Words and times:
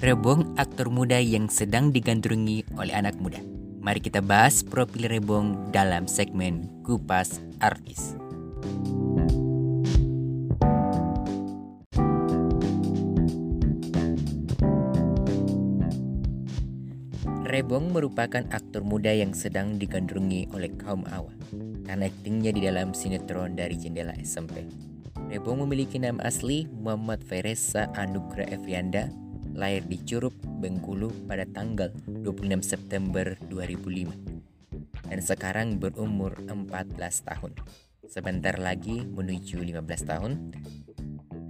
Rebong 0.00 0.56
aktor 0.56 0.88
muda 0.88 1.20
yang 1.20 1.52
sedang 1.52 1.92
digandrungi 1.92 2.64
oleh 2.80 2.96
anak 2.96 3.20
muda. 3.20 3.36
Mari 3.84 4.00
kita 4.00 4.24
bahas 4.24 4.64
profil 4.64 5.12
Rebong 5.12 5.68
dalam 5.76 6.08
segmen 6.08 6.64
Kupas 6.88 7.36
Artis. 7.60 8.16
Rebong 17.44 17.92
merupakan 17.92 18.48
aktor 18.56 18.80
muda 18.80 19.12
yang 19.12 19.36
sedang 19.36 19.76
digandrungi 19.76 20.48
oleh 20.56 20.72
kaum 20.80 21.04
awam 21.12 21.36
karena 21.84 22.08
aktingnya 22.08 22.56
di 22.56 22.64
dalam 22.64 22.96
sinetron 22.96 23.52
dari 23.52 23.76
jendela 23.76 24.16
SMP. 24.16 24.64
Rebong 25.28 25.68
memiliki 25.68 26.00
nama 26.00 26.24
asli 26.24 26.64
Muhammad 26.72 27.20
Feresa 27.20 27.92
Anugrah 27.92 28.48
Evianda 28.48 29.12
lahir 29.60 29.84
di 29.84 30.00
Curup, 30.00 30.32
Bengkulu 30.40 31.12
pada 31.28 31.44
tanggal 31.44 31.92
26 32.08 32.64
September 32.64 33.36
2005 33.52 34.40
dan 35.12 35.20
sekarang 35.20 35.76
berumur 35.76 36.32
14 36.48 36.96
tahun. 37.28 37.52
Sebentar 38.08 38.56
lagi 38.56 39.04
menuju 39.04 39.60
15 39.60 39.84
tahun, 40.08 40.32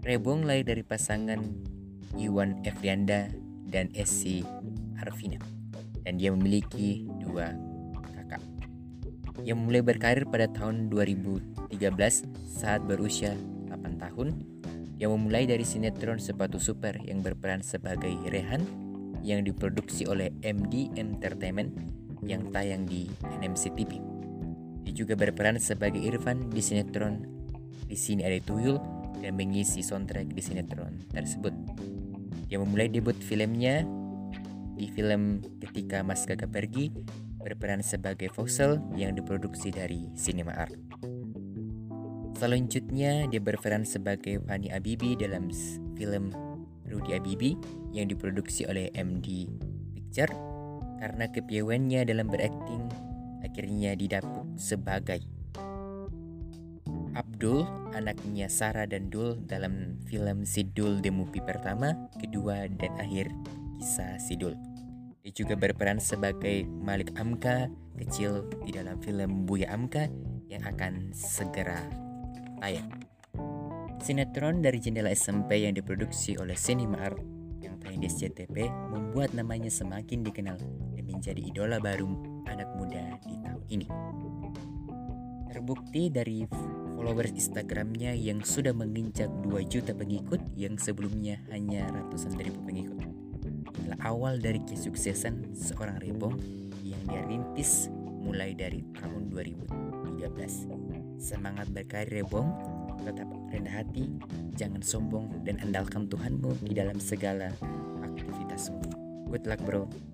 Rebong 0.03 0.43
lahir 0.43 0.67
dari 0.67 0.83
pasangan 0.83 1.39
Iwan 2.19 2.67
Efrianda 2.67 3.31
dan 3.71 3.93
Esi 3.95 4.43
Arvina 4.99 5.39
dan 6.03 6.19
dia 6.19 6.33
memiliki 6.33 7.07
dua 7.21 7.53
kakak. 8.17 8.43
Ia 9.45 9.55
mulai 9.55 9.85
berkarir 9.85 10.25
pada 10.27 10.49
tahun 10.51 10.89
2013 10.89 11.79
saat 12.49 12.81
berusia 12.89 13.37
8 13.69 14.03
tahun 14.03 14.60
yang 15.01 15.17
memulai 15.17 15.49
dari 15.49 15.65
sinetron 15.65 16.21
Sepatu 16.21 16.61
Super 16.61 17.01
yang 17.01 17.25
berperan 17.25 17.65
sebagai 17.65 18.13
Rehan 18.29 18.63
yang 19.25 19.41
diproduksi 19.41 20.05
oleh 20.05 20.29
MD 20.45 20.93
Entertainment 21.01 21.73
yang 22.21 22.53
tayang 22.53 22.85
di 22.85 23.09
NMC 23.41 23.73
TV. 23.73 23.97
Dia 24.85 24.93
juga 24.93 25.17
berperan 25.17 25.57
sebagai 25.57 26.01
Irfan 26.05 26.53
di 26.53 26.61
sinetron 26.61 27.25
Di 27.89 27.97
Sini 27.97 28.29
Ada 28.29 28.45
Tuyul 28.45 28.77
dan 29.25 29.41
mengisi 29.41 29.81
soundtrack 29.81 30.37
di 30.37 30.43
sinetron 30.45 31.01
tersebut. 31.17 31.53
Dia 32.53 32.61
memulai 32.61 32.93
debut 32.93 33.17
filmnya 33.17 33.85
di 34.77 34.89
film 34.93 35.41
Ketika 35.65 36.05
Mas 36.05 36.29
Gagap 36.29 36.53
Pergi 36.53 36.93
berperan 37.41 37.81
sebagai 37.81 38.29
Fossil 38.29 38.77
yang 39.01 39.17
diproduksi 39.17 39.73
dari 39.73 40.13
Cinema 40.13 40.53
Art. 40.61 40.77
Selanjutnya, 42.41 43.29
dia 43.29 43.37
berperan 43.37 43.85
sebagai 43.85 44.41
Fani 44.49 44.73
Abibi 44.73 45.13
dalam 45.13 45.53
film 45.93 46.33
Rudy 46.89 47.13
Abibi 47.13 47.53
yang 47.93 48.09
diproduksi 48.09 48.65
oleh 48.65 48.89
MD 48.97 49.45
Picture 49.93 50.33
karena 50.97 51.29
kepiawaiannya 51.29 52.01
dalam 52.09 52.33
berakting 52.33 52.89
akhirnya 53.45 53.93
didapuk 53.93 54.57
sebagai 54.57 55.21
Abdul, 57.13 57.69
anaknya 57.93 58.49
Sarah 58.49 58.89
dan 58.89 59.13
Dul 59.13 59.45
dalam 59.45 60.01
film 60.09 60.49
Sidul 60.49 61.05
The 61.05 61.13
Movie 61.13 61.45
pertama, 61.45 61.93
kedua, 62.17 62.73
dan 62.73 62.97
akhir 62.97 63.29
kisah 63.77 64.17
Sidul. 64.17 64.57
Dia 65.21 65.33
juga 65.37 65.61
berperan 65.61 66.01
sebagai 66.01 66.65
Malik 66.65 67.13
Amka 67.21 67.69
kecil 68.01 68.49
di 68.65 68.73
dalam 68.73 68.97
film 69.05 69.45
Buya 69.45 69.69
Amka 69.77 70.09
yang 70.49 70.65
akan 70.65 71.13
segera 71.13 72.10
tayang. 72.61 72.89
Sinetron 74.01 74.65
dari 74.65 74.81
jendela 74.81 75.13
SMP 75.13 75.65
yang 75.65 75.77
diproduksi 75.77 76.37
oleh 76.41 76.57
Cinema 76.57 77.01
Art 77.05 77.21
yang 77.61 77.77
tayang 77.81 78.01
di 78.01 78.09
SCTV 78.09 78.69
membuat 78.93 79.37
namanya 79.37 79.69
semakin 79.69 80.25
dikenal 80.25 80.57
dan 80.97 81.05
menjadi 81.05 81.41
idola 81.41 81.77
baru 81.81 82.09
anak 82.49 82.69
muda 82.77 83.17
di 83.25 83.35
tahun 83.45 83.65
ini. 83.69 83.87
Terbukti 85.53 86.09
dari 86.09 86.47
followers 86.97 87.37
Instagramnya 87.37 88.17
yang 88.17 88.41
sudah 88.41 88.73
menginjak 88.73 89.29
2 89.45 89.61
juta 89.69 89.93
pengikut 89.93 90.41
yang 90.57 90.81
sebelumnya 90.81 91.41
hanya 91.53 91.91
ratusan 91.93 92.39
ribu 92.41 92.61
pengikut. 92.65 92.97
Inilah 93.85 94.01
awal 94.05 94.41
dari 94.41 94.63
kesuksesan 94.65 95.53
seorang 95.53 96.01
rebong 96.01 96.39
yang 96.81 97.03
dia 97.05 97.21
rintis 97.27 97.93
mulai 98.21 98.53
dari 98.53 98.85
tahun 98.95 99.33
2013. 99.33 101.21
Semangat 101.21 101.69
berkarir 101.73 102.23
Rebong, 102.25 102.49
tetap 103.05 103.29
rendah 103.49 103.81
hati, 103.81 104.09
jangan 104.57 104.85
sombong 104.85 105.45
dan 105.45 105.61
andalkan 105.65 106.07
Tuhanmu 106.07 106.61
di 106.65 106.77
dalam 106.77 107.01
segala 107.01 107.49
aktivitasmu. 108.05 108.81
Good 109.33 109.45
luck 109.49 109.61
bro. 109.65 110.10